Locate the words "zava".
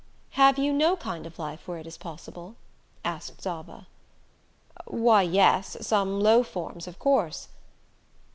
3.43-3.85